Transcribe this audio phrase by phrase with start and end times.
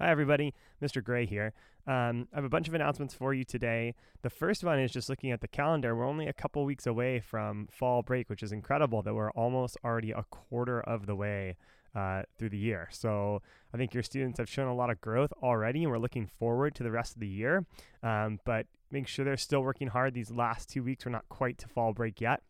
[0.00, 0.54] Hi, everybody.
[0.80, 1.02] Mr.
[1.02, 1.52] Gray here.
[1.84, 3.96] Um, I have a bunch of announcements for you today.
[4.22, 5.96] The first one is just looking at the calendar.
[5.96, 9.76] We're only a couple weeks away from fall break, which is incredible that we're almost
[9.84, 11.56] already a quarter of the way
[11.96, 12.88] uh, through the year.
[12.92, 13.42] So
[13.74, 16.76] I think your students have shown a lot of growth already, and we're looking forward
[16.76, 17.66] to the rest of the year.
[18.00, 20.14] Um, but make sure they're still working hard.
[20.14, 22.40] These last two weeks, we're not quite to fall break yet.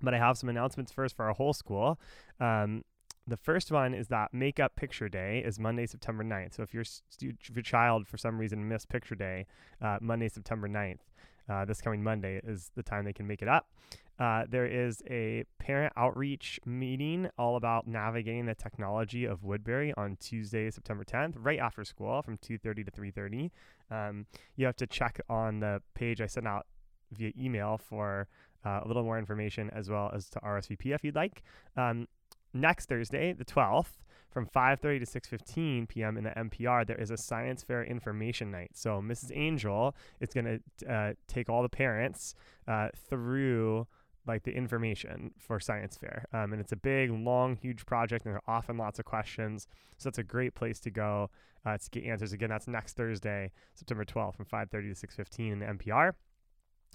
[0.00, 1.98] But I have some announcements first for our whole school.
[2.38, 2.84] Um,
[3.28, 6.54] the first one is that Makeup Picture Day is Monday, September 9th.
[6.54, 9.46] So if your, stu- if your child, for some reason, missed Picture Day,
[9.82, 11.00] uh, Monday, September 9th,
[11.48, 13.70] uh, this coming Monday is the time they can make it up.
[14.18, 20.16] Uh, there is a parent outreach meeting all about navigating the technology of Woodbury on
[20.16, 23.50] Tuesday, September 10th, right after school from 2.30 to 3.30.
[23.90, 24.26] Um,
[24.56, 26.66] you have to check on the page I sent out
[27.12, 28.26] via email for
[28.66, 31.42] uh, a little more information as well as to RSVP if you'd like.
[31.76, 32.08] Um,
[32.52, 33.98] next Thursday, the 12th,
[34.30, 36.16] from 5:30 to 6:15 p.m.
[36.16, 38.72] in the MPR, there is a science fair information night.
[38.74, 39.32] So Mrs.
[39.34, 42.34] Angel is going to uh, take all the parents
[42.66, 43.86] uh, through
[44.26, 48.34] like the information for science fair um, and it's a big long huge project and
[48.34, 51.30] there are often lots of questions so that's a great place to go
[51.64, 55.58] uh, to get answers again that's next thursday september 12th from 5.30 to 6.15 in
[55.60, 56.12] the mpr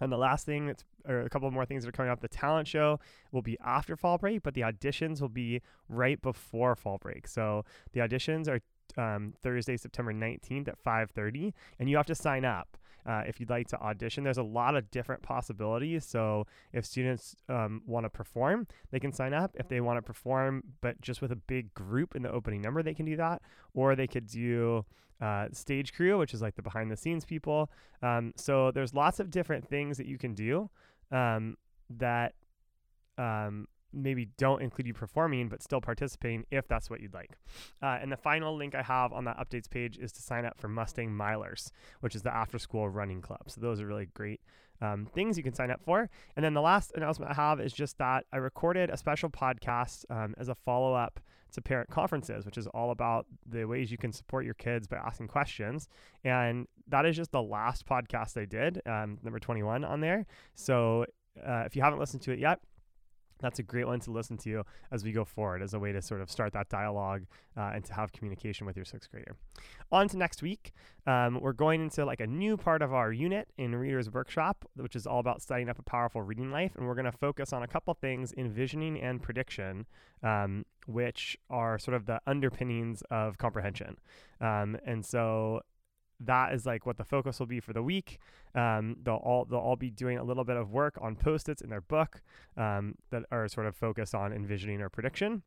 [0.00, 2.28] and the last thing that's, or a couple more things that are coming up, the
[2.28, 3.00] talent show
[3.32, 7.26] will be after fall break, but the auditions will be right before fall break.
[7.26, 8.60] So the auditions are
[9.00, 13.50] um, Thursday, September 19th at 5:30, and you have to sign up uh, if you'd
[13.50, 14.24] like to audition.
[14.24, 16.04] There's a lot of different possibilities.
[16.04, 19.52] So if students um, want to perform, they can sign up.
[19.54, 22.82] If they want to perform, but just with a big group in the opening number,
[22.82, 23.42] they can do that.
[23.74, 24.84] Or they could do
[25.20, 27.70] uh, stage crew, which is like the behind the scenes people.
[28.02, 30.68] Um, so there's lots of different things that you can do
[31.10, 31.56] um,
[31.98, 32.34] that
[33.18, 37.38] um, maybe don't include you performing, but still participating if that's what you'd like.
[37.82, 40.58] Uh, and the final link I have on that updates page is to sign up
[40.58, 43.42] for Mustang Milers, which is the after school running club.
[43.48, 44.40] So those are really great
[44.80, 46.08] um, things you can sign up for.
[46.36, 50.04] And then the last announcement I have is just that I recorded a special podcast
[50.10, 51.20] um, as a follow up
[51.52, 54.96] to parent conferences, which is all about the ways you can support your kids by
[54.96, 55.88] asking questions.
[56.24, 60.26] And that is just the last podcast I did, um, number 21 on there.
[60.54, 61.06] So
[61.44, 62.60] uh, if you haven't listened to it yet,
[63.40, 66.00] that's a great one to listen to as we go forward as a way to
[66.02, 67.26] sort of start that dialogue
[67.56, 69.36] uh, and to have communication with your sixth grader.
[69.92, 70.72] On to next week,
[71.06, 74.96] um, we're going into like a new part of our unit in Reader's Workshop, which
[74.96, 76.72] is all about setting up a powerful reading life.
[76.76, 79.86] And we're going to focus on a couple things envisioning and prediction,
[80.22, 83.96] um, which are sort of the underpinnings of comprehension.
[84.40, 85.60] Um, and so
[86.20, 88.18] that is like what the focus will be for the week.
[88.54, 91.68] Um, they'll all they'll all be doing a little bit of work on post-its in
[91.68, 92.22] their book
[92.56, 95.42] um, that are sort of focused on envisioning or prediction.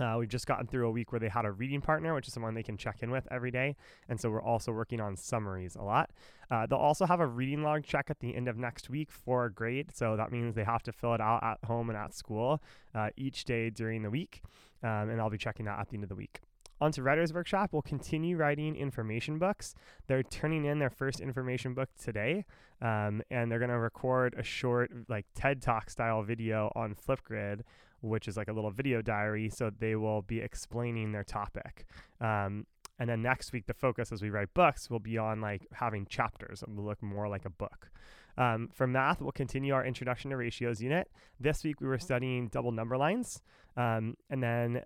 [0.00, 2.32] Uh, we've just gotten through a week where they had a reading partner, which is
[2.32, 3.76] someone they can check in with every day.
[4.08, 6.10] And so we're also working on summaries a lot.
[6.50, 9.44] Uh, they'll also have a reading log check at the end of next week for
[9.44, 9.90] a grade.
[9.94, 12.62] So that means they have to fill it out at home and at school
[12.94, 14.42] uh, each day during the week.
[14.82, 16.40] Um, and I'll be checking that at the end of the week.
[16.82, 19.76] Onto Writer's Workshop, we'll continue writing information books.
[20.08, 22.44] They're turning in their first information book today,
[22.80, 27.60] um, and they're going to record a short, like TED Talk style video on Flipgrid,
[28.00, 29.48] which is like a little video diary.
[29.48, 31.86] So they will be explaining their topic.
[32.20, 32.66] Um,
[32.98, 36.04] and then next week, the focus as we write books will be on like having
[36.06, 37.92] chapters and will look more like a book.
[38.36, 41.08] Um, for math, we'll continue our introduction to ratios unit.
[41.38, 43.40] This week, we were studying double number lines.
[43.76, 44.82] Um, and then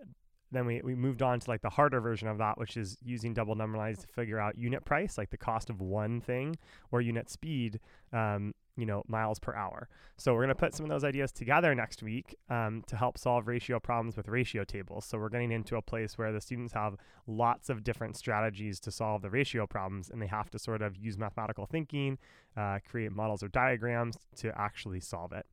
[0.53, 3.35] then we, we moved on to like the harder version of that, which is using
[3.35, 6.57] double number lines to figure out unit price, like the cost of one thing,
[6.91, 7.81] or unit speed,
[8.13, 9.89] um, you know, miles per hour.
[10.17, 13.19] So we're going to put some of those ideas together next week um, to help
[13.19, 15.05] solve ratio problems with ratio tables.
[15.07, 18.91] So we're getting into a place where the students have lots of different strategies to
[18.91, 22.19] solve the ratio problems, and they have to sort of use mathematical thinking,
[22.57, 25.47] uh, create models or diagrams to actually solve it.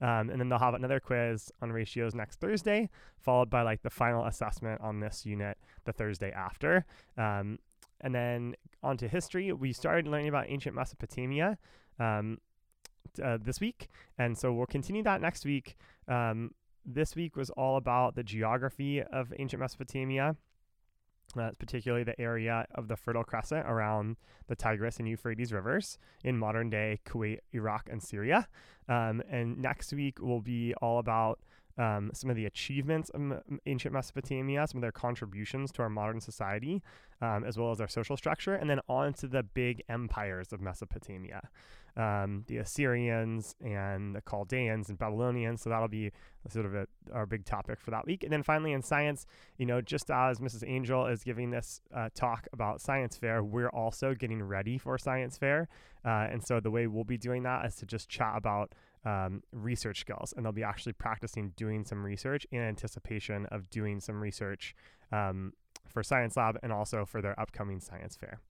[0.00, 2.88] Um, and then they'll have another quiz on ratios next Thursday,
[3.18, 6.84] followed by like the final assessment on this unit the Thursday after.
[7.16, 7.58] Um,
[8.00, 9.52] and then on to history.
[9.52, 11.58] We started learning about ancient Mesopotamia
[11.98, 12.38] um,
[13.22, 13.88] uh, this week.
[14.18, 15.76] And so we'll continue that next week.
[16.06, 16.52] Um,
[16.84, 20.36] this week was all about the geography of ancient Mesopotamia.
[21.38, 24.16] Uh, particularly the area of the Fertile Crescent around
[24.46, 28.48] the Tigris and Euphrates rivers in modern day Kuwait, Iraq, and Syria.
[28.88, 31.38] Um, and next week will be all about
[31.78, 36.20] um, some of the achievements of ancient Mesopotamia, some of their contributions to our modern
[36.20, 36.82] society,
[37.22, 40.60] um, as well as their social structure, and then on to the big empires of
[40.60, 41.48] Mesopotamia
[41.98, 45.62] um, the Assyrians and the Chaldeans and Babylonians.
[45.62, 46.12] So that'll be
[46.48, 48.22] sort of a, our big topic for that week.
[48.22, 49.26] And then finally, in science,
[49.58, 50.62] you know, just as Mrs.
[50.66, 55.36] Angel is giving this uh, talk about science fair, we're also getting ready for science
[55.36, 55.68] fair.
[56.04, 59.42] Uh, and so the way we'll be doing that is to just chat about um,
[59.52, 64.20] research skills, and they'll be actually practicing doing some research in anticipation of doing some
[64.20, 64.74] research
[65.12, 65.52] um,
[65.86, 68.40] for Science Lab and also for their upcoming science fair.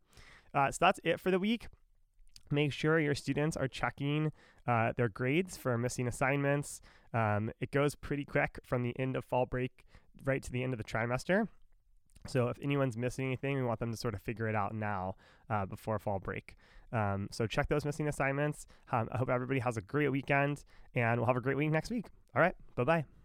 [0.55, 1.69] Uh, so that's it for the week.
[2.50, 4.33] Make sure your students are checking
[4.67, 6.81] uh, their grades for missing assignments.
[7.12, 9.85] Um, it goes pretty quick from the end of fall break
[10.25, 11.49] right to the end of the trimester.
[12.26, 15.17] So if anyone's missing anything, we want them to sort of figure it out now
[15.50, 16.56] uh, before fall break.
[16.93, 18.67] Um, so check those missing assignments.
[18.93, 21.91] Um, I hope everybody has a great weekend, and we'll have a great week next
[21.91, 22.06] week.
[22.35, 23.18] All right, bye bye.